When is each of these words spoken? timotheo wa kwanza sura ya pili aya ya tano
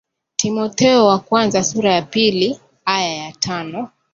timotheo 0.35 1.05
wa 1.07 1.19
kwanza 1.19 1.63
sura 1.63 1.91
ya 1.93 2.01
pili 2.01 2.59
aya 2.85 3.13
ya 3.15 3.31
tano 3.31 3.89